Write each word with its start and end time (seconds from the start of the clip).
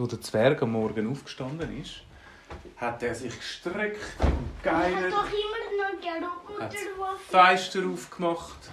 wo 0.00 0.06
der 0.06 0.20
Zwerg 0.20 0.62
am 0.62 0.72
Morgen 0.72 1.10
aufgestanden 1.10 1.80
ist, 1.80 2.02
hat 2.76 3.02
er 3.02 3.14
sich 3.14 3.36
gestreckt 3.36 4.00
und 4.20 4.62
geeinert. 4.62 5.12
doch 5.12 5.26
immer 5.26 5.92
noch 5.92 6.60
Hat 6.60 6.72
der 6.72 7.46
Fenster 7.56 7.86
aufgemacht 7.86 8.70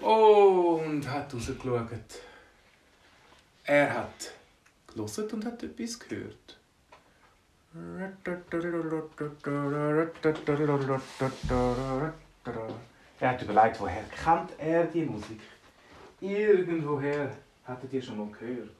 und 0.00 1.08
hat 1.08 1.34
rausgeschaut. 1.34 1.90
Er 3.64 3.94
hat 3.94 4.32
gelesen 4.88 5.28
und 5.30 5.44
hat 5.44 5.62
etwas 5.62 5.98
gehört. 5.98 6.58
Er 13.20 13.28
hat 13.28 13.42
überlegt, 13.42 13.80
woher 13.80 14.04
kennt 14.04 14.58
er 14.58 14.84
die 14.84 15.04
Musik? 15.04 15.40
Irgendwoher 16.20 17.30
hat 17.64 17.82
er 17.82 17.88
die 17.88 18.02
schon 18.02 18.18
mal 18.18 18.28
gehört. 18.38 18.70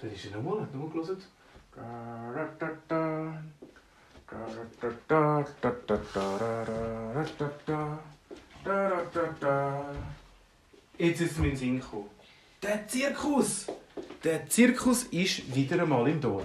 Dann 0.00 0.12
ist 0.12 0.32
nochmal, 0.32 0.62
hat 0.62 0.74
nochmal 0.74 0.90
gelesen. 0.90 1.16
Jetzt 10.98 11.20
ist 11.20 11.32
es 11.32 11.38
mir 11.38 11.44
in 11.44 11.50
den 11.50 11.56
Sinn 11.56 11.80
gekommen. 11.80 12.10
Der 12.62 12.86
Zirkus! 12.86 13.66
Der 14.22 14.48
Zirkus 14.48 15.04
ist 15.04 15.54
wieder 15.54 15.82
einmal 15.82 16.08
im 16.08 16.20
Dorf. 16.20 16.44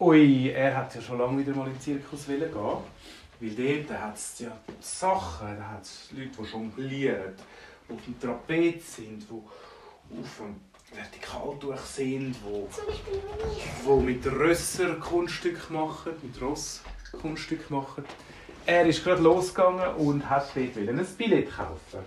Ui, 0.00 0.50
er 0.50 0.76
hat 0.76 0.94
ja 0.94 1.00
schon 1.00 1.18
lange 1.18 1.38
wieder 1.38 1.56
mal 1.56 1.66
in 1.66 1.72
den 1.72 1.80
Zirkus 1.80 2.26
gehen 2.26 2.42
weil 2.52 3.84
dort 3.86 4.00
hat 4.00 4.16
es 4.16 4.38
ja 4.38 4.56
Sachen, 4.80 5.56
da 5.56 5.70
hat 5.70 5.82
es 5.82 6.10
Leute, 6.12 6.30
die 6.38 6.50
jonglieren, 6.50 7.34
die 7.88 7.92
auf 7.92 8.04
dem 8.04 8.20
Trapez 8.20 8.96
sind, 8.96 9.26
die 9.28 10.20
auf 10.20 10.36
dem 10.38 10.60
Vertikaltuch 10.94 11.78
sind, 11.78 12.36
mich. 12.44 12.68
wo 13.84 14.00
mit 14.00 14.24
Rösser 14.26 14.94
Kunststück 14.94 15.70
machen, 15.70 16.12
mit 16.22 16.40
Ross 16.40 16.82
Kunststück 17.20 17.70
machen. 17.70 18.04
Er 18.66 18.86
ist 18.86 19.04
gerade 19.04 19.22
losgegangen 19.22 19.94
und 19.96 20.28
hat 20.28 20.50
dort 20.54 20.76
ein 20.76 21.06
Billett 21.18 21.50
kaufen. 21.50 22.00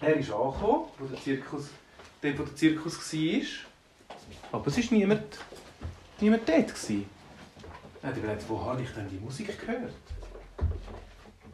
Er 0.00 0.16
ist 0.16 0.30
angekommen, 0.30 0.86
wo 0.98 1.06
der 1.06 1.20
Zirkus, 1.20 1.68
dort, 2.22 2.38
wo 2.38 2.42
der 2.44 2.56
Zirkus 2.56 3.12
war. 3.12 3.46
Aber 4.52 4.66
es 4.66 4.76
war 4.78 4.98
niemand, 4.98 5.38
niemand 6.20 6.48
dort. 6.48 6.68
Gewesen. 6.68 7.06
Er 8.02 8.08
hat 8.08 8.16
überlegt, 8.16 8.48
wo 8.48 8.60
habe 8.64 8.82
ich 8.82 8.90
denn 8.90 9.08
die 9.10 9.18
Musik 9.18 9.60
gehört? 9.60 9.92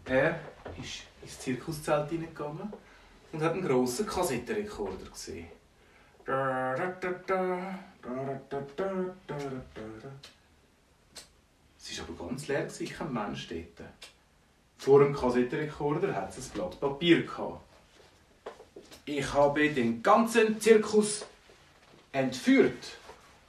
Er 0.04 0.38
ist 0.80 1.02
ins 1.22 1.40
Zirkuszelt 1.40 2.10
hineingegangen 2.10 2.72
und 3.32 3.42
hat 3.42 3.52
einen 3.52 3.66
grossen 3.66 4.06
Kassettenrekorder 4.06 5.10
gesehen. 5.10 5.48
Es 6.26 6.32
war 11.98 12.08
aber 12.08 12.28
ganz 12.28 12.48
leer, 12.48 12.66
kein 12.66 13.12
Mensch 13.12 13.48
dort. 13.48 13.88
Vor 14.78 15.04
dem 15.04 15.14
Kassettenrekorder 15.14 16.16
hat 16.16 16.36
es 16.36 16.48
ein 16.48 16.52
Blatt 16.54 16.80
Papier. 16.80 17.28
Ich 19.04 19.32
habe 19.32 19.70
den 19.70 20.02
ganzen 20.02 20.60
Zirkus 20.60 21.24
entführt 22.10 22.98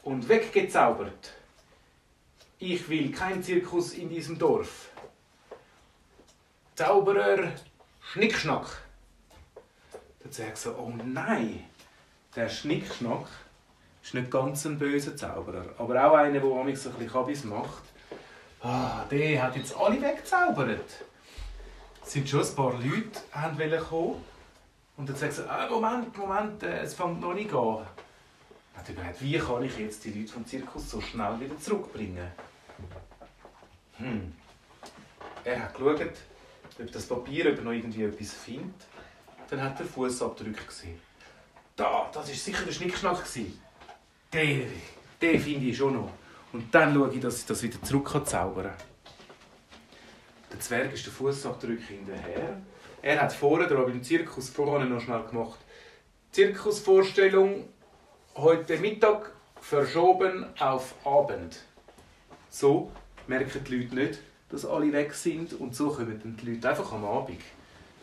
und 0.03 0.30
weggezaubert. 0.30 1.33
Ich 2.59 2.88
will 2.89 3.11
keinen 3.11 3.42
Zirkus 3.42 3.94
in 3.94 4.09
diesem 4.09 4.38
Dorf. 4.38 4.89
Zauberer 6.75 7.53
Schnickschnack. 8.02 8.83
Der 10.23 10.31
Zwerg 10.31 10.58
so, 10.58 10.75
oh 10.75 10.94
nein, 11.03 11.64
der 12.38 12.49
Schnickschnack 12.49 13.27
ist 14.03 14.13
nicht 14.13 14.30
ganz 14.30 14.63
ein 14.66 14.77
böser 14.77 15.17
Zauberer, 15.17 15.66
aber 15.80 16.05
auch 16.05 16.16
einer, 16.16 16.39
der 16.39 16.63
mich 16.63 16.80
so 16.80 16.89
ein 16.89 16.95
bisschen 16.95 17.11
Kabis 17.11 17.43
macht. 17.43 17.83
Ah, 18.61 19.03
der 19.09 19.43
hat 19.43 19.55
jetzt 19.55 19.75
alle 19.75 19.99
weggezaubert. 19.99 21.03
Es 22.03 22.11
sind 22.11 22.30
schon 22.30 22.42
ein 22.42 22.55
paar 22.55 22.73
Leute 22.73 23.58
wollten 23.58 23.83
kommen. 23.83 24.23
Und 24.98 25.09
dann 25.09 25.15
sagt 25.15 25.33
so, 25.33 25.43
ah, 25.43 25.67
Moment, 25.70 26.15
Moment, 26.15 26.64
äh, 26.64 26.81
es 26.81 26.93
fängt 26.93 27.20
noch 27.20 27.33
nicht 27.33 27.53
an. 27.53 27.86
Er 28.73 28.80
hat 28.80 28.89
überlegt, 28.89 29.21
wie 29.21 29.37
kann 29.37 29.64
ich 29.64 29.77
jetzt 29.77 30.04
die 30.05 30.14
Leute 30.14 30.31
vom 30.31 30.45
Zirkus 30.45 30.89
so 30.89 31.02
schnell 31.02 31.39
wieder 31.39 31.58
zurückbringen? 31.59 32.31
Hm. 33.98 34.33
Er 35.43 35.64
hat 35.64 35.73
geschaut, 35.73 36.02
ob 36.80 36.92
das 36.92 37.05
Papier 37.08 37.52
ob 37.52 37.64
noch 37.64 37.71
irgendwie 37.71 38.04
etwas 38.04 38.33
findet. 38.33 38.75
Dann 39.49 39.61
hat 39.61 39.80
er 39.80 39.86
Fußabdrücke 39.86 40.65
gesehen. 40.65 41.06
Da, 41.77 42.10
das 42.11 42.27
war 42.27 42.36
sicher 42.36 42.65
der 42.65 42.73
Schnickschnack. 42.73 43.20
gewesen. 43.23 43.61
Den, 44.33 44.67
den 45.21 45.39
finde 45.39 45.67
ich 45.67 45.77
schon 45.77 45.93
noch. 45.93 46.11
Und 46.52 46.73
dann 46.73 46.93
schaue 46.93 47.14
ich, 47.14 47.21
dass 47.21 47.39
ich 47.39 47.45
das 47.45 47.64
wieder 47.64 47.82
zurück 47.83 48.11
kann. 48.11 48.26
Der 50.52 50.60
Zwerg 50.60 50.92
ist 50.93 51.05
der 51.05 51.14
Fußabdruck 51.14 51.80
hinterher. 51.80 52.58
Er 53.02 53.21
hat 53.21 53.32
vorher, 53.32 53.67
da 53.67 53.76
beim 53.76 54.04
Zirkus 54.04 54.49
vorher 54.49 54.87
noch 54.87 54.99
schnell 54.99 55.23
gemacht, 55.23 55.60
Zirkusvorstellung 56.32 57.70
heute 58.36 58.77
Mittag 58.77 59.32
verschoben 59.61 60.48
auf 60.60 60.95
Abend. 61.05 61.60
So 62.49 62.92
merken 63.27 63.64
die 63.64 63.76
Leute 63.76 63.95
nicht, 63.95 64.20
dass 64.49 64.66
alle 64.66 64.92
weg 64.92 65.14
sind 65.14 65.54
und 65.54 65.76
so 65.76 65.89
kommen 65.89 66.20
dann 66.21 66.37
die 66.37 66.54
Leute 66.54 66.70
einfach 66.70 66.92
am 66.92 67.05
Abend. 67.05 67.42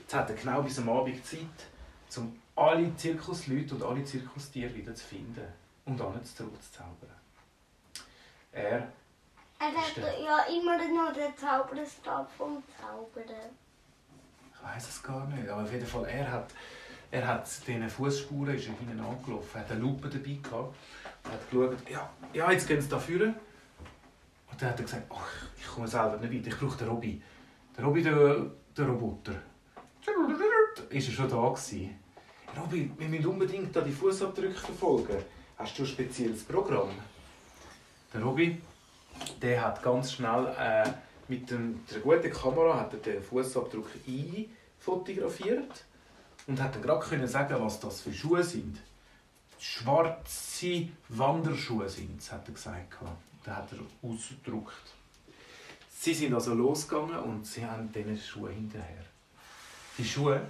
Jetzt 0.00 0.14
hat 0.14 0.30
er 0.30 0.36
genau 0.36 0.62
bis 0.62 0.78
am 0.78 0.88
Abend 0.90 1.26
Zeit, 1.26 1.40
um 2.16 2.38
alle 2.56 2.94
Zirkusleute 2.96 3.74
und 3.74 3.82
alle 3.82 4.04
Zirkustiere 4.04 4.74
wieder 4.74 4.94
zu 4.94 5.04
finden 5.04 5.46
und 5.84 6.00
an 6.00 6.24
zurückzuzaubern. 6.24 7.10
Er 8.52 8.88
Er 9.58 9.72
hat 9.72 9.96
ja 9.96 10.44
immer 10.44 10.78
noch 10.78 11.12
den 11.12 11.36
Zauberstab 11.36 12.30
vom 12.32 12.62
Zaubern. 12.80 13.50
Ich 14.54 14.62
weiß 14.62 14.88
es 14.88 15.02
gar 15.02 15.26
nicht, 15.26 15.48
aber 15.48 15.62
auf 15.62 15.72
jeden 15.72 15.86
Fall, 15.86 16.04
er 16.06 16.30
hat, 16.30 16.54
er 17.10 17.26
hat 17.26 17.46
diesen 17.66 17.88
Fußspuren 17.88 18.54
ist 18.54 18.68
er 18.68 18.74
hinten 18.74 19.00
angelaufen, 19.00 19.60
hat 19.60 19.70
eine 19.70 19.80
Lupe 19.80 20.08
dabei 20.08 20.38
gehabt, 20.42 20.74
und 21.24 21.32
hat 21.32 21.50
geschaut, 21.50 21.90
ja, 21.90 22.10
ja 22.32 22.50
jetzt 22.50 22.66
gehen 22.66 22.80
sie 22.80 22.88
da 22.88 22.98
führen. 22.98 23.34
Und 24.50 24.62
dann 24.62 24.70
hat 24.70 24.78
er 24.78 24.84
gesagt, 24.84 25.10
ach, 25.10 25.32
ich 25.58 25.66
komme 25.66 25.88
selber 25.88 26.16
nicht 26.18 26.32
weiter, 26.32 26.48
ich 26.48 26.60
brauche 26.60 26.78
den 26.78 26.88
Robby. 26.88 27.22
Der 27.76 27.84
Robby, 27.84 28.02
der, 28.02 28.46
der 28.76 28.86
Roboter. 28.86 29.34
Ist 30.90 31.08
er 31.08 31.14
schon 31.14 31.28
da 31.28 31.48
gewesen. 31.48 32.03
Robby, 32.56 32.90
wir 32.96 33.08
müssen 33.08 33.26
unbedingt 33.26 33.74
die 33.74 33.92
Fußabdrücke 33.92 34.54
verfolgen. 34.54 35.16
Hast 35.58 35.78
du 35.78 35.82
ein 35.82 35.88
spezielles 35.88 36.44
Programm? 36.44 36.90
Der 38.12 38.22
Robby, 38.22 38.60
der 39.42 39.60
hat 39.60 39.82
ganz 39.82 40.12
schnell 40.12 40.54
äh, 40.58 40.88
mit 41.28 41.50
dem, 41.50 41.84
der 41.90 42.00
guten 42.00 42.30
Kamera 42.30 42.80
hat 42.80 42.92
er 42.92 42.98
den 43.00 43.22
Fußabdruck 43.22 43.88
einfotografiert 44.06 45.84
und 46.46 46.62
hat 46.62 46.74
dann 46.74 46.82
gerade 46.82 47.04
können 47.04 47.26
sagen, 47.26 47.56
was 47.58 47.80
das 47.80 48.02
für 48.02 48.12
Schuhe 48.12 48.44
sind. 48.44 48.78
Schwarze 49.58 50.88
Wanderschuhe 51.08 51.88
sind, 51.88 52.20
hat 52.30 52.46
er 52.46 52.54
gesagt. 52.54 52.94
Da 53.44 53.56
hat 53.56 53.68
er 53.72 53.78
ausgedruckt. 54.08 54.74
Sie 55.88 56.14
sind 56.14 56.34
also 56.34 56.54
losgegangen 56.54 57.18
und 57.18 57.46
sie 57.46 57.64
haben 57.64 57.90
diesen 57.90 58.18
Schuhe 58.18 58.50
hinterher. 58.50 59.04
Die 59.96 60.04
Schuhe, 60.04 60.40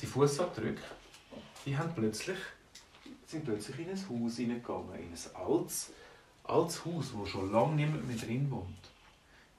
die 0.00 0.06
Fußabdrücke, 0.06 0.82
die 1.64 1.76
haben 1.76 1.94
plötzlich, 1.94 2.38
sind 3.26 3.44
plötzlich 3.44 3.78
in 3.78 3.90
ein 3.90 3.96
Haus 3.96 4.36
hineingegangen, 4.36 4.94
in 4.94 5.12
ein 5.12 5.36
altes, 5.36 5.90
altes 6.44 6.84
Haus, 6.84 7.12
wo 7.12 7.26
schon 7.26 7.52
lange 7.52 7.74
niemand 7.74 8.06
mehr 8.06 8.16
drin 8.16 8.50
wohnt. 8.50 8.90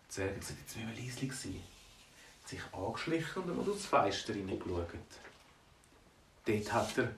Der 0.07 0.09
Zwerg 0.09 0.31
hat 0.31 0.39
gesagt, 0.39 0.59
jetzt 0.61 0.75
müssen 0.75 0.95
wir 0.95 1.03
leise 1.03 1.33
sein. 1.33 1.63
Hat 2.41 2.49
sich 2.49 2.61
angeschlichen 2.73 3.43
und 3.43 3.57
mal 3.57 3.63
durchs 3.63 3.85
Fenster 3.85 4.33
hineingeschaut. 4.33 4.87
Dort 6.45 6.73
hat 6.73 6.97
er 6.97 7.09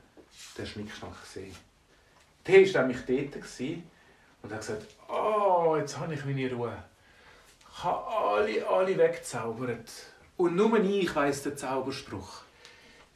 den 0.57 0.67
Schnickschnack 0.67 1.22
gesehen. 1.22 1.55
Der 2.45 2.73
war 2.73 2.81
nämlich 2.81 3.05
dort 3.05 3.35
und 4.43 4.52
hat 4.52 4.59
gesagt, 4.59 4.85
oh, 5.08 5.78
jetzt 5.78 5.97
habe 5.97 6.13
ich 6.13 6.25
meine 6.25 6.52
Ruhe. 6.52 6.84
Ich 7.72 7.84
habe 7.84 8.05
alle, 8.05 8.67
alle 8.67 8.97
weggezaubert. 8.97 9.90
Und 10.35 10.55
nur 10.55 10.78
ich 10.84 11.16
weiss 11.16 11.43
den 11.43 11.58
Zauberspruch. 11.58 12.43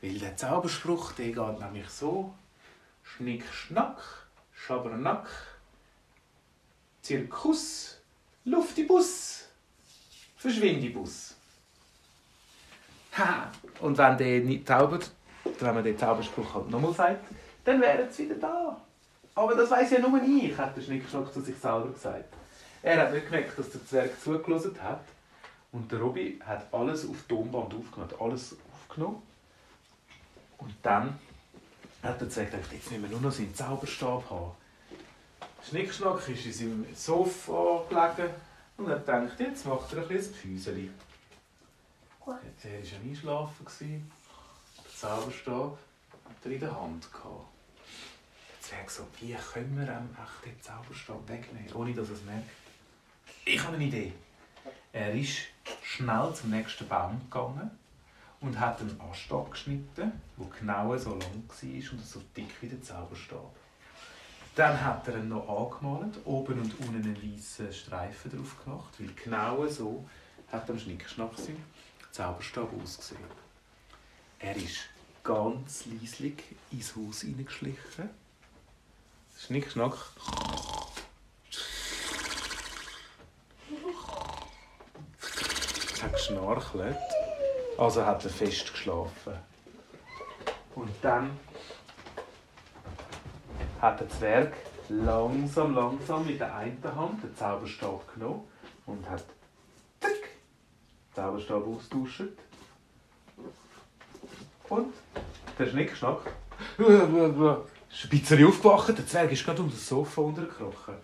Weil 0.01 0.19
der 0.19 0.37
Zauberspruch, 0.37 1.13
der 1.13 1.31
geht 1.31 1.59
nämlich 1.59 1.89
so. 1.89 2.33
Schnick, 3.03 3.45
schnack, 3.51 3.97
schabernack. 4.53 5.27
Zirkus, 7.01 7.97
Luftibus, 8.43 9.45
Verschwindibus. 10.35 11.35
Ha! 13.17 13.49
Und 13.79 13.97
wenn 13.97 14.17
der 14.17 14.41
nicht 14.41 14.67
zaubert, 14.67 15.09
wenn 15.59 15.73
man 15.73 15.83
den 15.83 15.97
Zauberspruch 15.97 16.53
halt 16.53 16.69
nochmal 16.69 16.93
sagt, 16.93 17.25
dann 17.63 17.81
wäre 17.81 18.03
es 18.03 18.19
wieder 18.19 18.35
da. 18.35 18.81
Aber 19.35 19.55
das 19.55 19.71
weiß 19.71 19.91
ja 19.91 19.99
nur 19.99 20.21
ich, 20.21 20.57
hat 20.57 20.75
der 20.75 20.81
Schnickschnack 20.81 21.31
zu 21.33 21.41
sich 21.41 21.55
selber 21.57 21.89
gesagt. 21.89 22.33
Er 22.81 23.01
hat 23.01 23.13
nicht 23.13 23.25
gemerkt, 23.25 23.57
dass 23.57 23.69
der 23.71 23.85
Zwerg 23.85 24.21
zugelassen 24.21 24.75
hat. 24.81 25.01
Und 25.71 25.91
der 25.91 25.99
Robby 25.99 26.39
hat 26.45 26.73
alles 26.73 27.07
auf 27.07 27.21
Tonband 27.27 27.73
aufgenommen, 27.73 28.11
hat 28.11 28.21
alles 28.21 28.55
aufgenommen. 28.73 29.21
Und 30.57 30.73
dann 30.81 31.19
hat 32.03 32.31
Zwerg 32.31 32.51
gedacht, 32.51 32.71
jetzt 32.71 32.91
müssen 32.91 33.03
wir 33.03 33.09
nur 33.09 33.21
noch 33.21 33.31
seinen 33.31 33.53
Zauberstab 33.53 34.29
haben. 34.29 34.51
Schnickschnack 35.67 36.27
ist 36.29 36.45
in 36.45 36.53
seinem 36.53 36.95
Sofa 36.95 37.83
gelegen 37.89 38.33
und 38.77 38.89
hat 38.89 39.05
gedacht, 39.05 39.39
jetzt 39.39 39.65
macht 39.65 39.93
er 39.93 40.01
ein 40.03 40.07
bisschen 40.07 40.33
Füßeli. 40.33 40.89
Gut. 42.19 42.35
Er 42.63 42.71
war 42.71 42.99
am 42.99 43.09
Einschlafen. 43.09 43.65
Der 44.85 44.95
Zauberstab 44.95 45.77
hat 46.25 46.45
er 46.45 46.51
in 46.51 46.59
der 46.59 46.81
Hand. 46.81 47.11
Gehabt. 47.11 47.47
Jetzt 48.55 48.71
wäre 48.71 48.89
so, 48.89 49.07
wie 49.19 49.33
können 49.33 49.77
wir 49.77 49.87
ihm 49.87 50.09
echt 50.11 50.45
den 50.45 50.61
Zauberstab 50.61 51.27
wegnehmen, 51.27 51.73
ohne 51.73 51.93
dass 51.93 52.09
er 52.09 52.15
es 52.15 52.23
merkt? 52.23 52.49
Ich 53.45 53.63
habe 53.63 53.75
eine 53.75 53.85
Idee. 53.85 54.13
Er 54.91 55.13
ist 55.13 55.37
schnell 55.83 56.33
zum 56.33 56.49
nächsten 56.49 56.87
Baum 56.87 57.21
gegangen 57.29 57.71
und 58.41 58.59
hat 58.59 58.81
einen 58.81 58.99
Ast 59.01 59.31
abgeschnitten, 59.31 60.11
der 60.37 60.59
genau 60.59 60.95
so 60.97 61.11
lang 61.11 61.43
war 61.47 61.91
und 61.91 62.05
so 62.05 62.21
dick 62.35 62.49
wie 62.61 62.67
der 62.67 62.81
Zauberstab. 62.81 63.55
Dann 64.55 64.83
hat 64.83 65.07
er 65.07 65.17
ihn 65.17 65.29
noch 65.29 65.47
angemalt, 65.47 66.19
oben 66.25 66.59
und 66.61 66.79
unten 66.79 66.95
einen 66.95 67.15
weißen 67.15 67.71
Streifen 67.71 68.31
drauf 68.31 68.63
gemacht, 68.63 68.93
weil 68.99 69.09
genau 69.13 69.67
so 69.67 70.07
hat 70.51 70.69
am 70.69 70.79
Schnickschnack 70.79 71.37
sein 71.37 71.63
Zauberstab 72.11 72.69
ausgesehen. 72.81 73.21
Er 74.39 74.55
ist 74.55 74.89
ganz 75.23 75.85
leislich 75.85 76.43
ins 76.71 76.95
Haus 76.95 77.21
hineingeschlichen. 77.21 78.09
Schnickschnack. 79.37 79.95
hat 86.01 86.13
geschnarchelt. 86.13 86.97
Also 87.77 88.03
hat 88.03 88.23
er 88.23 88.31
fest 88.31 88.71
geschlafen. 88.71 89.33
Und 90.73 90.89
dann 91.01 91.31
hat 93.79 93.99
der 93.99 94.09
Zwerg 94.09 94.53
langsam, 94.89 95.75
langsam 95.75 96.25
mit 96.25 96.39
der 96.39 96.55
einen 96.55 96.83
Hand 96.83 97.23
den 97.23 97.35
Zauberstab 97.35 98.13
genommen 98.13 98.47
und 98.87 99.07
hat 99.07 99.23
tick, 99.99 100.09
den 100.11 101.15
Zauberstab 101.15 101.67
austauscht. 101.67 102.23
Und 104.69 104.93
der 105.59 105.67
Schnickschnack 105.67 106.31
ist 106.79 108.03
ein 108.03 108.09
bisschen 108.09 108.47
aufgewacht. 108.47 108.97
Der 108.97 109.05
Zwerg 109.05 109.31
ist 109.31 109.45
gerade 109.45 109.61
unter 109.61 109.75
das 109.75 109.87
Sofa 109.87 110.21
untergekrochen. 110.21 110.95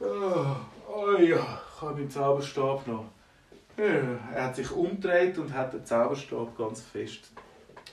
Oh, 0.00 0.56
oh 0.88 1.16
ja, 1.18 1.36
ich 1.36 1.80
habe 1.80 1.94
meinen 1.94 2.10
Zauberstab 2.10 2.86
noch. 2.88 3.04
Er 3.80 4.44
hat 4.44 4.56
sich 4.56 4.70
umgedreht 4.70 5.38
und 5.38 5.54
hat 5.54 5.72
den 5.72 5.84
Zauberstab 5.84 6.56
ganz 6.56 6.82
fest 6.82 7.30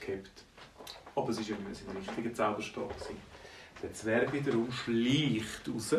gehabt. 0.04 0.44
Aber 1.14 1.30
es 1.30 1.38
war 1.38 1.44
ja 1.44 1.56
nicht 1.56 1.64
mehr 1.64 1.74
sein 1.74 1.96
richtiger 1.96 2.34
Zauberstab. 2.34 2.94
Der 3.82 3.92
Zwerg 3.94 4.32
wiederum 4.32 4.70
schleicht 4.70 5.66
raus. 5.68 5.94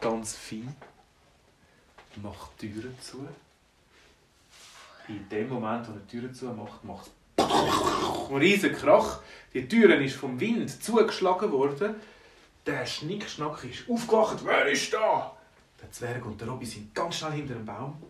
Ganz 0.00 0.34
fein. 0.34 0.74
Macht 2.22 2.50
die 2.60 2.72
Türen 2.72 2.98
zu. 3.00 3.28
In 5.08 5.28
dem 5.28 5.48
Moment, 5.48 5.88
wo 5.88 5.92
er 5.92 5.98
die 6.00 6.18
Türen 6.18 6.34
zu 6.34 6.46
macht, 6.46 6.82
macht 6.84 7.10
es 7.36 7.44
einen 8.28 8.38
riesen 8.38 8.72
Krach. 8.72 9.20
Die 9.52 9.68
Türen 9.68 10.02
ist 10.02 10.16
vom 10.16 10.40
Wind 10.40 10.82
zugeschlagen 10.82 11.52
worden. 11.52 11.94
Der 12.66 12.86
Schnickschnack 12.86 13.64
ist 13.64 13.88
aufgewacht. 13.88 14.38
Wer 14.44 14.66
ist 14.66 14.92
da? 14.92 15.33
Der 15.94 16.08
Zwerg 16.08 16.26
und 16.26 16.40
der 16.40 16.48
Robby 16.48 16.66
sind 16.66 16.92
ganz 16.92 17.18
schnell 17.18 17.32
hinter 17.32 17.54
dem 17.54 17.64
Baum. 17.64 18.02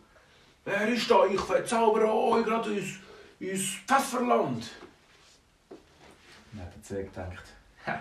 Wer 0.65 0.89
ist 0.89 1.11
da? 1.11 1.27
Ich 1.27 1.41
verzaubere 1.41 2.11
euch 2.11 2.47
gerade 2.47 2.75
ins, 2.75 2.95
ins 3.39 3.75
Pfefferland. 3.87 4.71
Dann 6.53 6.63
hat 6.63 6.75
der 6.75 6.83
Zwerg 6.83 7.13
gedacht, 7.13 7.45
«Ha, 7.87 8.01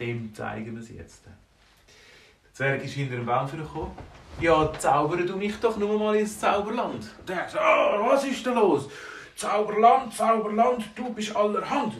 dem 0.00 0.34
zeigen 0.34 0.74
wir 0.74 0.82
es 0.82 0.88
jetzt. 0.88 1.26
Der 1.26 2.54
Zwerg 2.54 2.82
ist 2.82 2.94
hinter 2.94 3.16
dem 3.16 3.26
Baum 3.26 3.50
gekommen. 3.50 3.92
Ja, 4.40 4.72
zaubere 4.78 5.26
du 5.26 5.36
mich 5.36 5.60
doch 5.60 5.76
nur 5.76 5.98
mal 5.98 6.16
ins 6.16 6.40
Zauberland. 6.40 7.04
Und 7.18 7.28
der 7.28 7.46
sagt, 7.46 7.62
ah, 7.62 7.98
was 8.00 8.24
ist 8.24 8.46
da 8.46 8.54
los? 8.54 8.88
Zauberland, 9.36 10.14
Zauberland, 10.14 10.82
du 10.94 11.12
bist 11.12 11.36
allerhand. 11.36 11.94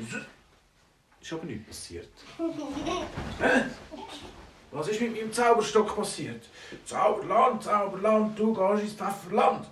Ist 1.20 1.32
aber 1.34 1.44
nichts 1.44 1.67
passiert. 1.67 2.08
Was 4.70 4.88
ist 4.88 5.00
mit 5.00 5.17
meinem 5.17 5.32
Zauberstock 5.32 5.97
passiert? 5.97 6.44
Zauberland, 6.85 7.62
Zauberland, 7.62 8.38
du 8.38 8.53
gehst 8.53 8.82
ins 8.82 8.93
Pfefferland. 8.93 9.67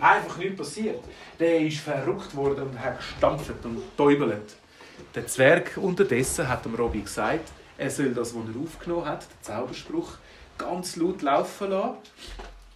Einfach 0.00 0.36
nichts 0.36 0.56
passiert. 0.56 1.02
Der 1.38 1.60
ist 1.60 1.80
verrückt 1.80 2.34
worden 2.36 2.68
und 2.68 2.78
hat 2.78 2.98
gestampft 2.98 3.64
und 3.64 3.82
täubelt. 3.96 4.54
Der 5.14 5.26
Zwerg 5.26 5.76
unterdessen 5.76 6.48
hat 6.48 6.64
dem 6.64 6.74
Robby 6.76 7.00
gesagt, 7.00 7.50
er 7.76 7.90
soll 7.90 8.14
das, 8.14 8.34
was 8.34 8.42
er 8.44 8.62
aufgenommen 8.62 9.06
hat, 9.06 9.22
den 9.22 9.42
Zauberspruch, 9.42 10.12
ganz 10.56 10.96
laut 10.96 11.22
laufen 11.22 11.70
lassen. 11.70 11.96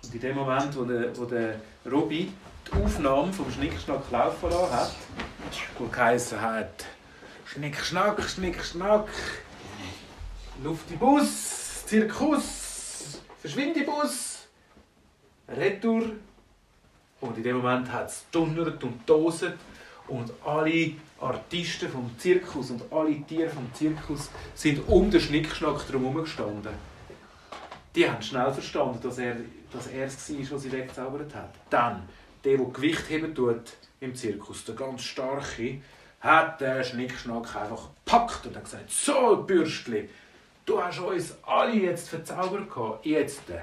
Und 0.03 0.15
in 0.15 0.21
dem 0.21 0.37
Moment, 0.37 0.77
wo 0.77 0.85
der, 0.85 1.17
wo 1.17 1.25
der 1.25 1.61
Robby 1.91 2.33
die 2.67 2.83
Aufnahme 2.83 3.33
vom 3.33 3.51
Schnickschnack 3.51 4.11
laufen 4.11 4.51
lassen 4.51 4.73
hat, 4.73 4.93
wo 5.79 5.87
geheißen 5.87 6.41
hat, 6.41 6.85
Schnickschnack, 7.45 8.23
Schnickschnack, 8.23 9.09
Luftibus, 10.65 11.85
Zirkus, 11.87 13.21
Verschwindibus, 13.41 14.47
Retour. 15.49 16.13
Und 17.21 17.37
in 17.37 17.43
dem 17.43 17.57
Moment 17.59 17.93
hat 17.93 18.09
es 18.09 18.25
donnert 18.31 18.83
und 18.83 19.09
doset 19.09 19.57
und 20.09 20.33
alle 20.45 20.93
Artisten 21.21 21.91
vom 21.91 22.11
Zirkus 22.19 22.71
und 22.71 22.83
alle 22.91 23.21
Tiere 23.23 23.51
vom 23.51 23.73
Zirkus 23.75 24.31
sind 24.55 24.89
um 24.89 25.11
den 25.11 25.21
Schnickschnack 25.21 25.87
drumherum 25.89 26.23
gestanden. 26.23 26.73
Die 27.95 28.09
haben 28.09 28.23
schnell 28.23 28.53
verstanden, 28.53 29.01
dass 29.03 29.19
er, 29.19 29.37
dass 29.73 29.89
er 29.89 30.07
es 30.07 30.31
war, 30.31 30.57
was 30.57 30.63
sie 30.63 30.73
weggezaubert 30.73 31.35
hat. 31.35 31.55
Dann, 31.69 32.09
der, 32.45 32.57
der 32.57 32.67
Gewicht 32.67 33.09
heben 33.11 33.35
tut 33.35 33.75
im 34.01 34.15
Zirkus, 34.15 34.65
der 34.65 34.75
ganz 34.75 35.03
starke, 35.03 35.81
hat 36.21 36.61
den 36.61 36.83
Schnickschnack 36.83 37.57
einfach 37.57 37.89
gepackt 38.05 38.47
und 38.47 38.57
hat 38.57 38.65
gesagt, 38.65 38.91
so 38.91 39.45
Bürstli, 39.47 40.09
du 40.67 40.83
hast 40.83 40.99
uns 40.99 41.35
alle 41.45 41.75
jetzt 41.75 42.09
verzaubert. 42.11 42.69
Jetzt, 43.03 43.43
äh, 43.49 43.63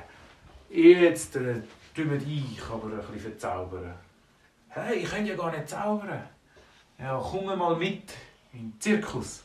jetzt 0.72 1.36
äh, 1.36 1.62
tun 1.94 2.12
wir 2.12 2.18
dich 2.18 2.62
aber 2.72 2.88
ein 2.88 2.98
bisschen 2.98 3.20
verzaubern. 3.20 3.94
Hey, 4.70 5.00
ich 5.00 5.10
kann 5.10 5.26
ja 5.26 5.36
gar 5.36 5.52
nicht 5.52 5.70
zaubern. 5.70 6.24
Ja, 6.98 7.22
komm 7.24 7.46
mal 7.46 7.76
mit 7.76 8.14
in 8.54 8.72
den 8.72 8.80
Zirkus. 8.80 9.44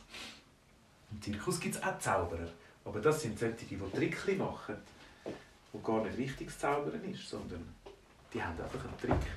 Im 1.11 1.21
Zirkus 1.21 1.59
gibt 1.59 1.75
es 1.75 1.83
auch 1.83 1.99
Zauberer. 1.99 2.47
Aber 2.85 2.99
das 2.99 3.21
sind 3.21 3.37
solche, 3.37 3.65
die 3.65 3.77
Trickli 3.77 4.35
machen, 4.35 4.75
wo 5.71 5.79
gar 5.79 6.03
nicht 6.03 6.17
richtiges 6.17 6.57
Zaubern 6.57 7.03
ist, 7.03 7.29
sondern 7.29 7.67
die 8.33 8.41
haben 8.41 8.59
einfach 8.59 8.83
einen 8.83 8.97
Trick. 8.97 9.31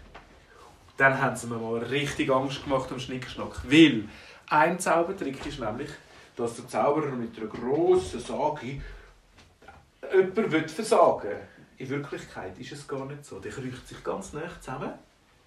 Dann 0.97 1.21
haben 1.21 1.37
sie 1.37 1.47
mir 1.47 1.59
mal 1.59 1.79
richtig 1.79 2.31
Angst 2.31 2.63
gemacht 2.63 2.91
am 2.91 3.01
Schnickschnack. 3.01 3.63
Weil 3.65 4.05
ein 4.49 4.79
Zaubertrick 4.79 5.45
ist 5.45 5.59
nämlich, 5.59 5.91
dass 6.37 6.57
der 6.57 6.69
Zauberer 6.69 7.13
mit 7.13 7.37
einer 7.39 7.47
grossen 7.47 8.21
Sage 8.21 8.81
jemanden 10.13 10.53
will 10.53 10.69
versagen 10.69 11.37
In 11.79 11.89
Wirklichkeit 11.89 12.59
ist 12.59 12.73
es 12.73 12.87
gar 12.87 13.05
nicht 13.07 13.25
so. 13.25 13.39
Der 13.39 13.53
kreucht 13.53 13.87
sich 13.87 14.03
ganz 14.03 14.33
nah 14.33 14.49
zusammen, 14.61 14.93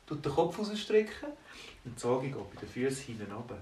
tut 0.08 0.24
den 0.26 0.32
Kopf 0.32 0.60
rausstrecken 0.60 1.30
und 1.86 1.96
die 1.96 2.02
Sage 2.02 2.28
geht 2.28 2.54
bei 2.54 2.60
den 2.62 2.70
Füßen 2.70 3.06
hinten 3.06 3.32
runter. 3.32 3.58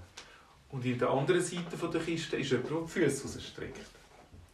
Und 0.70 0.84
in 0.84 0.98
der 0.98 1.10
anderen 1.10 1.40
Seite 1.40 1.76
der 1.76 2.00
Kiste 2.00 2.36
ist 2.36 2.50
jemand, 2.50 2.70
der 2.70 2.80
die 2.80 2.88
Füße 2.88 3.22
rausstreckt. 3.22 3.86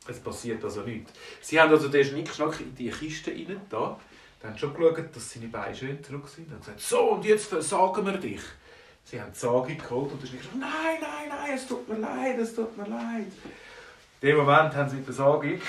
Es 0.07 0.19
passiert 0.19 0.63
also 0.65 0.83
nichts. 0.83 1.13
Sie 1.41 1.61
haben 1.61 1.71
also 1.71 1.89
den 1.89 2.05
Schnickschnack 2.05 2.61
in 2.61 2.75
die 2.75 2.91
Kiste 2.91 3.31
rein, 3.31 3.61
da. 3.69 3.99
Dann 4.41 4.53
haben 4.53 4.59
schon 4.59 4.75
geschaut, 4.75 5.15
dass 5.15 5.33
seine 5.33 5.49
Beine 5.49 5.75
schön 5.75 6.03
zurück 6.03 6.27
sind. 6.29 6.51
Und 6.51 6.61
gesagt, 6.61 6.81
so, 6.81 7.13
und 7.13 7.25
jetzt 7.25 7.47
versagen 7.47 8.05
wir 8.07 8.17
dich. 8.17 8.41
Sie 9.11 9.21
haben 9.21 9.33
die 9.33 9.39
Sage 9.41 9.75
geholt 9.75 10.13
und 10.13 10.23
der 10.23 10.29
Schnickschnack, 10.29 10.57
nein, 10.57 10.99
nein, 11.01 11.29
nein, 11.29 11.51
es 11.57 11.67
tut 11.67 11.89
mir 11.89 11.97
leid, 11.97 12.39
es 12.39 12.55
tut 12.55 12.77
mir 12.77 12.87
leid. 12.87 13.33
In 14.21 14.29
dem 14.29 14.37
Moment 14.37 14.73
haben 14.77 14.89
sie 14.89 14.97
mit 14.97 15.09
der 15.09 15.15
Sage 15.15 15.61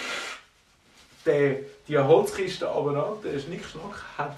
die, 1.25 1.65
die 1.87 1.97
Holzkiste 1.97 2.67
runter, 2.67 3.17
der 3.23 3.39
Schnickschnack 3.39 4.03
hat 4.15 4.35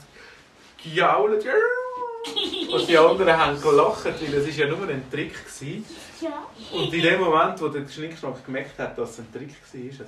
gejault. 0.81 1.45
Und 2.71 2.87
die 2.87 2.97
anderen 2.97 3.37
haben 3.37 3.61
gelacht, 3.61 4.05
weil 4.05 4.33
es 4.35 4.55
ja 4.55 4.67
nur 4.67 4.87
ein 4.87 5.11
Trick 5.11 5.33
war. 5.35 6.79
Und 6.79 6.93
in 6.93 7.01
dem 7.01 7.19
Moment, 7.19 7.61
wo 7.61 7.67
der 7.67 7.85
Schnickschnack 7.89 8.45
gemerkt 8.45 8.79
hat, 8.79 8.97
dass 8.97 9.09
es 9.11 9.19
ein 9.19 9.33
Trick 9.33 9.53
war, 9.73 10.05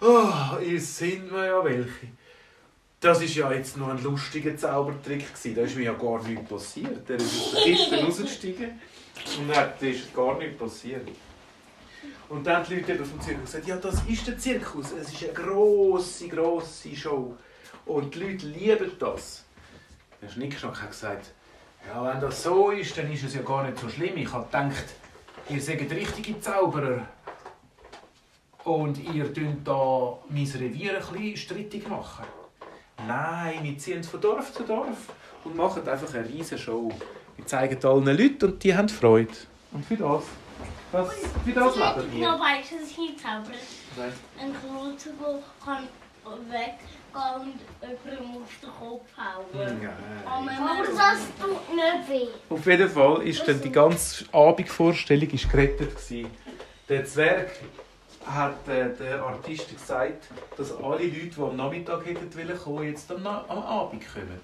also, 0.00 0.56
oh, 0.58 0.58
ihr 0.62 0.80
sind 0.80 1.30
wir 1.30 1.44
ja 1.44 1.62
welche. 1.62 2.08
Das 3.02 3.20
ist 3.20 3.34
ja 3.34 3.52
jetzt 3.52 3.76
noch 3.76 3.88
ein 3.88 4.00
lustiger 4.00 4.56
Zaubertrick 4.56 5.34
gewesen. 5.34 5.56
Da 5.56 5.62
ist 5.62 5.74
mir 5.74 5.86
ja 5.86 5.92
gar 5.92 6.22
nichts 6.22 6.48
passiert. 6.48 7.08
Der 7.08 7.16
ist 7.16 7.26
aus 7.26 7.50
der 7.50 7.62
Kiste 7.64 8.04
rausgestiegen 8.04 8.80
und 9.38 9.48
dann 9.48 9.72
ist 9.80 10.14
gar 10.14 10.38
nichts 10.38 10.56
passiert. 10.56 11.08
Und 12.28 12.46
dann 12.46 12.58
haben 12.58 12.66
die 12.68 12.76
Leute 12.76 13.04
vom 13.04 13.20
Zirkus 13.20 13.46
gesagt, 13.46 13.66
ja, 13.66 13.76
das 13.76 14.00
ist 14.04 14.28
der 14.28 14.38
Zirkus. 14.38 14.92
Es 14.92 15.12
ist 15.12 15.24
eine 15.24 15.32
grosse, 15.32 16.28
grosse 16.28 16.94
Show. 16.94 17.36
Und 17.86 18.14
die 18.14 18.20
Leute 18.20 18.46
lieben 18.46 18.92
das. 19.00 19.44
Der 20.22 20.28
Schnickschnack 20.28 20.80
hat 20.80 20.90
gesagt, 20.92 21.32
ja, 21.88 22.04
wenn 22.04 22.20
das 22.20 22.44
so 22.44 22.70
ist, 22.70 22.96
dann 22.96 23.12
ist 23.12 23.24
es 23.24 23.34
ja 23.34 23.42
gar 23.42 23.64
nicht 23.64 23.80
so 23.80 23.88
schlimm. 23.88 24.16
Ich 24.16 24.32
habe 24.32 24.46
gedacht, 24.46 24.84
ihr 25.48 25.60
seid 25.60 25.90
richtige 25.90 26.40
Zauberer. 26.40 27.08
und 28.64 28.98
ihr 29.12 29.34
tünt 29.34 29.66
da 29.66 30.18
mein 30.28 30.46
Revier 30.46 30.98
ein 30.98 31.12
bisschen 31.12 31.36
strittig 31.36 31.88
machen. 31.88 32.24
Nein, 33.06 33.60
wir 33.62 33.78
ziehen 33.78 34.02
von 34.04 34.20
Dorf 34.20 34.52
zu 34.52 34.62
Dorf 34.62 35.08
und 35.44 35.56
machen 35.56 35.86
einfach 35.88 36.14
eine 36.14 36.28
riesige 36.28 36.60
Show. 36.60 36.90
Wir 37.36 37.46
zeigen 37.46 37.84
allen 37.84 38.04
Leuten 38.04 38.44
und 38.44 38.62
die 38.62 38.74
haben 38.74 38.88
Freude. 38.88 39.32
Und 39.72 39.84
für 39.84 39.96
das, 39.96 40.22
das 40.92 41.08
für 41.44 41.52
das 41.52 41.74
leben 41.76 42.12
wir. 42.12 42.30
Noch? 42.30 42.40
Was 42.40 42.48
heisst? 42.48 44.20
Ein 44.38 44.54
Kreuzenbuch 44.54 45.42
kann 45.64 45.88
weggehen 46.48 46.78
und 47.14 47.60
jemandem 47.80 48.42
auf 48.42 48.50
den 48.62 48.70
Kopf 48.70 49.08
hauen. 49.16 49.88
Aber 50.26 50.84
das 50.86 51.18
tut 51.40 51.74
nicht 51.74 52.08
weh. 52.08 52.28
Auf 52.48 52.66
jeden 52.66 52.88
Fall 52.88 53.22
ist 53.22 53.46
dann 53.46 53.60
die 53.60 53.72
ganze 53.72 54.24
Abendvorstellung 54.32 55.30
ist 55.30 55.50
gerettet 55.50 55.94
gewesen. 55.94 56.30
Der 56.88 57.04
Zwerg 57.04 57.50
hat 58.26 58.68
äh, 58.68 58.94
der 58.94 59.22
Artist 59.22 59.68
gesagt, 59.70 60.28
dass 60.56 60.72
alle 60.76 61.04
Leute, 61.04 61.26
die 61.36 61.40
am 61.40 61.56
Nachmittag 61.56 62.04
hätten 62.06 62.34
wollen 62.36 62.58
kommen, 62.58 62.84
jetzt 62.84 63.10
am, 63.10 63.22
Na 63.22 63.44
am 63.48 63.58
Abend 63.58 64.02
kommen. 64.12 64.40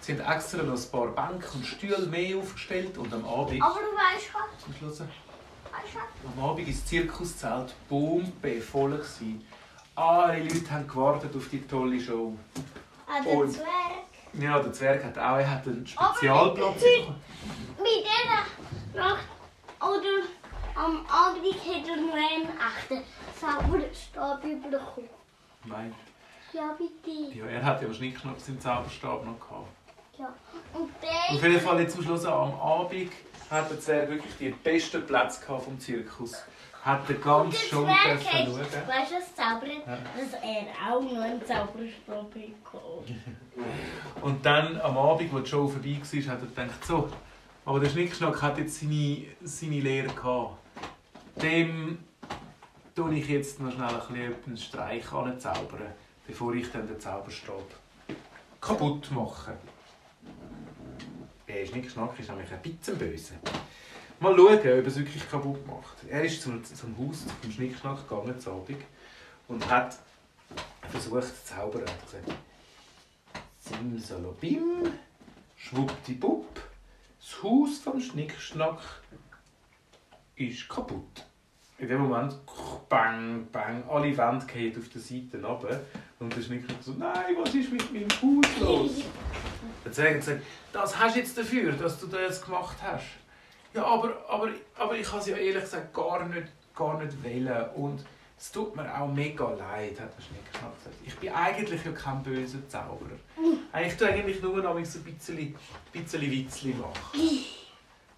Sie 0.00 0.12
haben 0.18 0.32
extra 0.36 0.62
noch 0.62 0.74
ein 0.78 0.90
paar 0.90 1.08
Bänke 1.08 1.46
und 1.54 1.66
Stühle 1.66 2.06
mehr 2.06 2.38
aufgestellt 2.38 2.96
und 2.96 3.12
am 3.12 3.24
Abend, 3.26 3.62
Aber 3.62 3.74
du 3.80 3.96
weißt 3.96 4.30
was? 4.34 5.00
was? 5.00 5.06
am 6.36 6.44
Abend 6.44 6.68
ist 6.68 6.82
das 6.82 6.88
Zirkuszelt 6.88 7.74
bombenvoll 7.88 8.92
gewesen. 8.92 9.44
Alle 9.94 10.42
Leute 10.42 10.70
haben 10.70 10.88
gewartet 10.88 11.34
auf 11.36 11.48
die 11.48 11.66
tolle 11.66 12.00
Show. 12.00 12.34
An 13.06 13.24
den 13.24 13.38
Und- 13.40 13.52
Zwerg. 13.52 13.66
Ja, 14.34 14.60
der 14.60 14.72
Zwerg 14.72 15.04
hat 15.04 15.18
auch 15.18 15.38
er 15.38 15.50
hat 15.50 15.66
einen 15.66 15.84
Spezialplatz 15.86 16.80
bekommen. 16.80 17.20
Mit 17.78 18.04
dieser 18.06 19.02
Nacht 19.02 19.24
oder 19.80 20.00
am 20.74 21.06
Abend 21.06 21.44
hätte 21.44 21.90
er 21.90 21.96
noch 21.96 22.14
einen 22.14 22.48
echten 22.48 23.02
Zauberstab 23.38 24.42
bekommen. 24.42 25.08
Nein. 25.64 25.94
Ja, 26.52 26.76
bitte. 26.76 27.38
Ja, 27.38 27.46
er 27.46 27.64
hat 27.64 27.80
ja 27.80 27.88
wahrscheinlich 27.88 28.24
noch 28.24 28.38
seinen 28.38 28.60
Zauberstab 28.60 29.24
noch 29.24 29.38
gehabt. 29.38 29.68
Ja. 30.18 30.34
Und 30.74 30.90
der 31.02 31.36
Auf 31.36 31.42
jeden 31.42 31.60
Fall 31.60 31.80
jetzt 31.80 31.94
zum 31.94 32.04
Schluss 32.04 32.24
am 32.24 32.54
Abend 32.60 33.12
hat 33.50 33.70
der 33.70 33.80
Zwerg 33.80 34.10
wirklich 34.10 34.36
die 34.38 34.50
besten 34.50 35.06
Plätze 35.06 35.44
gehabt 35.44 35.64
vom 35.64 35.78
Zirkus. 35.78 36.34
Hat 36.82 37.08
den 37.08 37.20
ganzen 37.20 37.68
Show 37.68 37.84
Zwerg 37.84 38.20
dürfen 38.20 38.46
schauen. 38.46 38.88
weißt 38.88 39.10
du, 39.10 39.16
was 39.16 39.34
zaubert? 39.34 39.86
Ja. 39.86 39.98
Dass 40.16 40.42
er 40.42 40.92
auch 40.92 41.02
noch 41.02 41.20
einen 41.22 41.44
Zauberstab 41.44 42.30
bekommen 42.30 43.22
Und 44.22 44.46
dann 44.46 44.80
am 44.80 44.96
Abend, 44.96 45.32
wo 45.32 45.38
die 45.40 45.48
Show 45.48 45.68
vorbei 45.68 46.00
war, 46.00 46.32
hat 46.32 46.40
er 46.40 46.46
gedacht, 46.46 46.84
so, 46.84 47.08
aber 47.64 47.80
der 47.80 47.90
Schnickschnack 47.90 48.40
hat 48.42 48.58
jetzt 48.58 48.80
seine, 48.80 49.24
seine 49.42 49.80
Lehre 49.80 50.08
gehabt. 50.08 50.58
Dem 51.40 51.98
tue 52.94 53.14
ich 53.14 53.28
jetzt 53.28 53.60
noch 53.60 53.72
schnell 53.72 53.88
ein 53.88 54.34
einen 54.46 54.56
Streich 54.56 55.12
anzaubern, 55.12 55.92
bevor 56.26 56.54
ich 56.54 56.70
dann 56.70 56.86
den 56.86 56.98
Zauberstab 56.98 57.64
kaputt 58.60 59.10
mache. 59.12 59.56
Der 61.48 61.66
Schnickschnack 61.66 62.18
ist 62.18 62.28
nämlich 62.28 62.52
ein 62.52 62.62
bisschen 62.62 62.98
böse. 62.98 63.34
Mal 64.20 64.36
schauen, 64.36 64.58
ob 64.58 64.64
er 64.64 64.86
es 64.86 64.98
wirklich 64.98 65.28
kaputt 65.30 65.66
macht. 65.66 65.96
Er 66.08 66.24
ist 66.24 66.42
zum, 66.42 66.62
zum 66.62 66.96
Haus 66.98 67.24
vom 67.40 67.50
Schnickschnack 67.50 68.08
gegangen, 68.08 68.34
am 68.44 68.52
Abend, 68.52 68.82
und 69.48 69.70
hat 69.70 69.96
versucht 70.90 71.46
zu 71.46 71.54
zaubern. 71.54 71.84
Er 71.84 72.34
Simsalabim, 73.58 74.92
schwuppdiwupp, 75.56 76.59
das 77.20 77.42
Haus 77.42 77.78
vom 77.78 78.00
Schnickschnack 78.00 78.78
ist 80.36 80.68
kaputt. 80.68 81.26
In 81.78 81.88
dem 81.88 82.02
Moment, 82.02 82.34
bang, 82.88 83.46
bang, 83.50 83.82
alle 83.88 84.16
Wände 84.16 84.46
fallen 84.46 84.76
auf 84.78 84.88
der 84.88 85.00
Seite 85.00 85.42
runter. 85.42 85.80
Und 86.18 86.34
der 86.34 86.42
Schnickschnack 86.42 86.82
so, 86.82 86.92
nein, 86.92 87.36
was 87.38 87.54
ist 87.54 87.72
mit 87.72 87.92
meinem 87.92 88.08
Haus 88.10 88.60
los? 88.60 88.90
Der 89.84 89.92
Zwerg 89.92 90.14
hat 90.14 90.20
gesagt, 90.20 90.42
das 90.72 90.98
hast 90.98 91.16
du 91.16 91.20
jetzt 91.20 91.38
dafür, 91.38 91.72
dass 91.72 91.98
du 91.98 92.06
das 92.06 92.42
gemacht 92.42 92.76
hast. 92.82 93.06
Ja, 93.72 93.84
aber, 93.84 94.24
aber, 94.28 94.50
aber 94.76 94.96
ich 94.96 95.10
habe 95.10 95.20
es 95.20 95.26
ja 95.28 95.36
ehrlich 95.36 95.62
gesagt 95.62 95.94
gar 95.94 96.26
nicht, 96.26 96.48
gar 96.74 97.02
nicht 97.02 97.22
wollen. 97.22 97.70
Und 97.76 98.04
es 98.40 98.50
tut 98.52 98.74
mir 98.74 98.98
auch 98.98 99.06
mega 99.06 99.50
leid, 99.50 100.00
hat 100.00 100.16
der 100.16 100.22
Schnickschnack 100.22 100.74
gesagt. 100.74 100.96
Ich 101.04 101.14
bin 101.16 101.30
eigentlich 101.30 101.84
ja 101.84 101.92
kein 101.92 102.22
böser 102.22 102.66
Zauberer. 102.68 103.18
Ich 103.84 103.94
tue 103.96 104.08
eigentlich 104.08 104.40
nur 104.40 104.62
noch 104.62 104.82
so 104.82 104.98
ein 104.98 105.04
bisschen, 105.04 105.54
bisschen 105.92 106.22
Witzli 106.22 106.72
machen. 106.72 107.20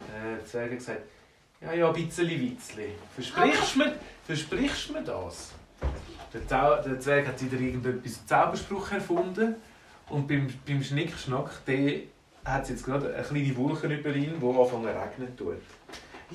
Äh, 0.00 0.37
der 0.37 0.47
Zwerg 0.47 0.71
hat 0.71 0.79
gesagt, 0.79 1.00
ja, 1.61 1.73
ja, 1.73 1.88
ein 1.88 1.95
bisschen 1.95 2.31
Witzli. 2.31 2.91
Versprichst 3.17 3.75
du 3.75 3.79
mir, 3.81 3.97
versprichst 4.25 4.93
mir 4.93 5.02
das? 5.02 5.50
Der, 6.33 6.47
Zau 6.47 6.76
der 6.76 7.00
Zwerg 7.00 7.26
hat 7.26 7.43
wieder 7.43 7.61
irgendetwas 7.61 8.19
einen 8.19 8.29
Zauberspruch 8.29 8.93
erfunden. 8.93 9.57
Und 10.09 10.29
beim, 10.29 10.47
beim 10.64 10.85
Schnickschnack, 10.85 11.64
der 11.67 12.02
hat 12.45 12.69
jetzt 12.69 12.85
gerade 12.85 13.12
eine 13.12 13.25
kleine 13.25 13.57
Wolke 13.57 13.88
über 13.88 14.14
ihn, 14.14 14.38
die 14.41 14.47
anfangen 14.47 14.85
zu 14.85 15.00
regnen 15.00 15.37
tut. 15.37 15.62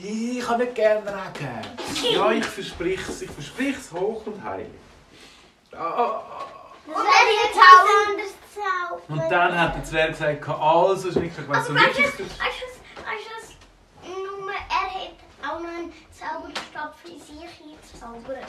Ich 0.02 0.48
habe 0.48 0.64
nicht 0.64 0.76
gerne 0.76 1.02
Regen. 1.02 2.14
Ja, 2.14 2.32
ich 2.32 2.46
verspriche 2.46 3.12
es. 3.12 3.22
Ich 3.24 3.32
verspriche 3.32 3.80
es 3.80 3.92
hoch 3.92 4.26
und 4.26 4.44
heilig. 4.44 4.68
Ah, 5.74 5.78
ah, 5.78 6.24
ah. 6.30 6.46
Zaubern. 7.54 9.08
Und 9.08 9.32
dann 9.32 9.60
hat 9.60 9.76
der 9.76 9.84
Zwerg 9.84 10.12
gesagt, 10.12 10.48
also 10.50 11.16
wenn 11.16 11.30
du 11.30 11.36
so 11.36 11.42
Aber 11.42 11.56
weißt 11.56 11.70
du, 11.70 11.76
wirklich... 11.76 12.06
was- 12.06 12.20
weißt 12.20 12.20
du, 12.20 12.30
was- 12.40 13.06
weißt 13.06 13.26
du, 13.26 13.32
was? 13.38 14.08
nur 14.42 14.52
er 14.52 14.94
hat 14.94 15.16
auch 15.44 15.60
noch 15.60 15.68
einen 15.70 15.94
Zauberstab 16.12 16.96
für 17.04 17.10
sich 17.10 17.50
hinzaubern. 17.58 18.48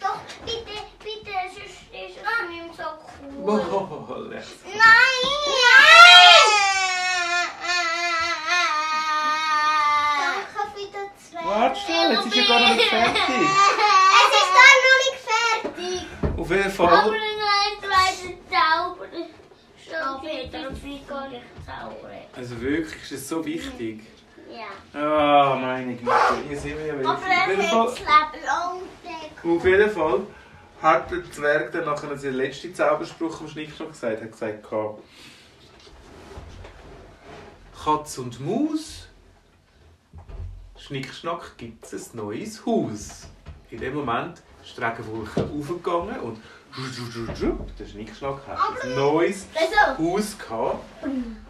Doch, 0.00 0.18
bitte, 0.44 0.80
bitte, 0.98 1.32
sonst 1.52 1.64
ist 1.92 2.16
es 2.16 2.48
nicht 2.48 2.76
so 2.76 2.82
cool. 3.44 3.60
Oh, 4.08 4.14
lecker. 4.28 4.44
Nein! 4.64 5.99
Schnell, 12.10 12.24
jetzt 12.24 12.26
ist 12.26 12.36
ja 12.36 12.58
gar 12.58 12.60
noch 12.60 12.74
nicht 12.76 12.88
fertig. 12.88 13.20
Es 14.20 14.30
ist 14.40 14.52
gar 14.56 14.74
noch 14.86 14.98
nicht 15.04 15.20
fertig. 15.26 16.40
Auf 16.40 16.50
jeden 16.50 16.62
Aber 16.62 16.70
Fall. 16.70 17.10
nein, 17.10 17.72
zweite 17.80 18.28
Zauber. 18.50 19.06
Also 22.36 22.60
wirklich, 22.60 23.02
ist 23.02 23.12
es 23.12 23.28
so 23.28 23.44
wichtig. 23.44 24.00
Ja. 24.50 25.00
Ah, 25.00 25.54
meine 25.56 25.94
Güte, 25.94 26.12
hier 26.48 26.58
sind 26.58 26.78
wir 26.78 26.86
ja 26.86 26.98
wieder. 26.98 27.08
Aber 27.10 27.18
Auf 27.18 27.28
jeden, 27.28 27.62
Fall, 27.62 27.86
das 27.86 28.00
auf 29.44 29.64
jeden 29.64 29.90
Fall 29.90 30.20
hat 30.82 31.10
der 31.10 31.30
Zwerg 31.30 31.72
dann 31.72 31.84
nachher 31.84 32.14
den 32.16 32.34
letzten 32.34 32.74
Zauberspruch 32.74 33.40
am 33.40 33.48
Schnickschnack 33.48 33.92
gesagt. 33.92 34.18
Er 34.20 34.24
hat 34.24 34.32
gesagt, 34.32 34.66
Katz 37.84 38.18
und 38.18 38.40
Maus, 38.40 39.08
Schnickschnack 40.90 41.56
gibt 41.56 41.84
es 41.84 42.12
ein 42.12 42.16
neues 42.16 42.66
Haus. 42.66 43.28
In 43.70 43.78
dem 43.78 43.94
Moment 43.94 44.42
ist 44.60 44.76
die 44.76 44.82
Regenwolke 44.82 45.42
aufgegangen 45.42 46.18
und 46.18 46.40
der 47.78 47.86
Schnickschnack 47.86 48.44
hat 48.48 48.58
ein 48.82 48.96
neues 48.96 49.46
Haus 49.96 50.36
gehabt. 50.36 50.84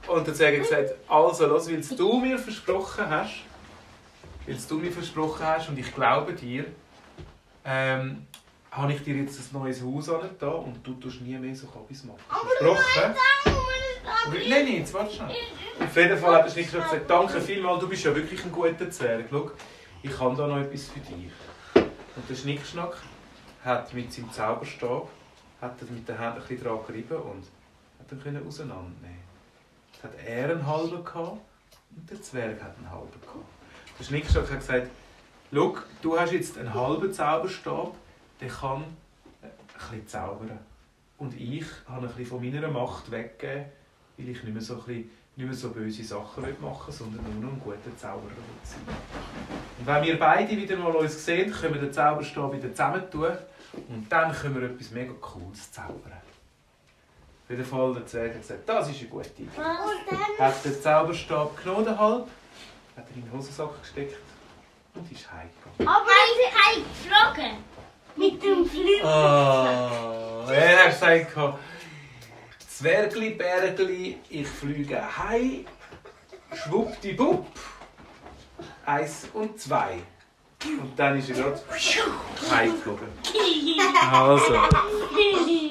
Und 0.07 0.37
Zwerg 0.37 0.57
hat 0.57 0.69
gesagt, 0.69 0.91
also 1.09 1.47
los, 1.47 1.71
weil 1.71 1.81
du 1.81 2.21
mir 2.21 2.39
versprochen 2.39 3.09
hast, 3.09 3.37
weil 4.47 4.59
du 4.69 4.77
mir 4.77 4.93
versprochen 4.93 5.47
hast 5.47 5.71
und 5.71 5.79
ich 5.79 5.95
glaube 5.95 6.35
dir, 6.35 6.67
ähm, 7.65 8.27
habe 8.71 8.93
ich 8.93 9.03
dir 9.03 9.15
jetzt 9.15 9.41
ein 9.41 9.59
neues 9.59 9.83
Haus 9.83 10.11
da 10.39 10.49
und 10.49 10.87
du 10.87 10.93
tust 10.95 11.23
nie 11.23 11.39
mehr 11.39 11.57
so 11.57 11.67
Kabis 11.67 12.05
machen. 12.05 12.21
Versprochen? 12.29 13.15
Nein, 14.51 14.65
nein, 14.65 14.77
jetzt 14.77 14.93
warte 14.93 15.15
schnell. 15.15 15.35
Auf 15.81 15.97
jeden 15.97 16.19
Fall 16.19 16.35
hat 16.37 16.45
der 16.45 16.51
Schnickschnack 16.51 16.85
gesagt, 16.85 17.11
danke 17.11 17.41
vielmals, 17.41 17.81
du 17.81 17.89
bist 17.89 18.05
ja 18.05 18.15
wirklich 18.15 18.45
ein 18.45 18.53
guter 18.53 18.91
Zwerg. 18.91 19.25
Schau, 19.31 19.51
ich 20.03 20.21
habe 20.21 20.37
da 20.37 20.47
noch 20.47 20.59
etwas 20.59 20.89
für 20.89 21.01
dich. 21.01 21.33
Und 21.75 22.29
der 22.29 22.35
Schnickschnack 22.35 22.97
hat 23.65 23.93
mit 23.95 24.13
seinem 24.13 24.31
Zauberstab 24.31 25.09
hat 25.61 25.81
er 25.81 25.93
mit 25.93 26.09
den 26.09 26.19
Händen 26.19 26.41
ein 26.41 26.49
bisschen 26.49 26.65
dran 26.65 26.79
gerieben 26.87 27.17
und 27.17 27.45
hat 27.99 28.13
ihn 28.13 28.23
können 28.23 28.47
auseinandernehmen. 28.47 29.19
Jetzt 29.93 30.05
hat 30.05 30.13
er 30.27 30.51
einen 30.51 30.67
halben 30.67 31.05
gehabt 31.05 31.41
und 31.97 32.11
der 32.11 32.23
Zwerg 32.23 32.63
hat 32.63 32.77
einen 32.77 32.91
halben 32.91 33.21
gehabt. 33.21 33.45
Der 33.99 34.05
Schnickschnack 34.05 34.51
hat 34.51 34.59
gesagt, 34.61 34.91
schau, 35.53 35.77
du 36.03 36.19
hast 36.19 36.33
jetzt 36.33 36.57
einen 36.57 36.73
halben 36.73 37.13
Zauberstab, 37.13 37.95
der 38.41 38.49
kann 38.49 38.85
äh, 39.43 39.47
ein 39.47 39.53
bisschen 39.91 40.09
zaubern. 40.09 40.59
Und 41.19 41.39
ich 41.39 41.67
habe 41.89 42.07
ein 42.07 42.15
bisschen 42.15 42.27
von 42.27 42.43
meiner 42.43 42.69
Macht 42.69 43.11
weggegeben, 43.11 43.67
weil 44.17 44.29
ich 44.29 44.43
nicht 44.43 44.53
mehr 44.53 44.63
so, 44.63 44.75
ein 44.75 44.85
bisschen, 44.85 45.11
nicht 45.41 45.49
mehr 45.49 45.57
so 45.57 45.71
böse 45.71 46.05
Sachen 46.05 46.45
machen 46.61 46.93
sondern 46.93 47.25
nur 47.41 47.51
noch 47.51 47.53
ein 47.53 47.61
guter 47.61 47.97
Zauberer 47.97 48.31
sein 48.63 48.81
Und 49.79 49.87
wenn 49.87 50.05
wir 50.05 50.19
beide 50.19 50.57
wieder 50.57 50.77
mal 50.77 50.93
uns 50.93 51.25
sehen, 51.25 51.51
können 51.51 51.75
wir 51.75 51.81
den 51.81 51.93
Zauberstab 51.93 52.53
wieder 52.53 52.71
zusammentun 52.71 53.33
und 53.89 54.07
dann 54.11 54.33
können 54.33 54.61
wir 54.61 54.69
etwas 54.69 54.91
mega 54.91 55.13
Cooles 55.21 55.73
zaubern. 55.73 56.13
Auf 57.45 57.51
jeden 57.51 57.65
Fall, 57.65 57.95
der 57.95 58.07
Zwerg 58.07 58.35
hat 58.35 58.41
gesagt, 58.43 58.69
das 58.69 58.91
ist 58.91 59.01
eine 59.01 59.09
gute 59.09 59.43
Idee. 59.43 59.49
dann 59.57 60.47
Hat 60.47 60.65
den 60.65 60.83
Zauberstab 60.83 61.63
genommen, 61.63 61.85
den 61.87 61.99
halb, 61.99 62.27
hat 62.97 63.07
er 63.09 63.17
in 63.17 63.23
den 63.23 63.33
Hosensack 63.33 63.81
gesteckt 63.81 64.17
und 64.95 65.11
ist 65.11 65.27
heimgegangen. 65.33 65.89
Aber 65.89 66.11
ich 66.37 66.53
habe 66.55 67.35
geflogen. 67.35 67.71
Mit 68.17 68.43
dem 68.43 68.67
Flügel. 68.67 69.05
Oh, 69.05 70.51
er 70.51 70.85
hat 70.85 70.91
gesagt, 70.91 71.37
Zwergli, 72.81 73.35
Bergli, 73.35 74.17
ich 74.31 74.49
fliege 74.49 75.03
heim. 75.19 75.67
Schwuppdiwupp. 76.55 77.47
Eins 78.87 79.29
und 79.35 79.61
zwei. 79.61 79.99
Und 80.65 80.99
dann 80.99 81.19
ist 81.19 81.29
er 81.29 81.35
gerade 81.35 81.61
heimgeflogen. 82.51 83.09
Also. 84.11 84.55